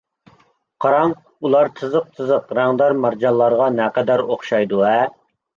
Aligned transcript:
قاراڭ، 0.85 1.11
ئۇلار 1.49 1.69
تىزىق-تىزىق 1.81 2.49
رەڭدار 2.61 2.97
مارجانلارغا 3.05 3.71
نەقەدەر 3.77 4.25
ئوخشايدۇ-ھە! 4.27 4.99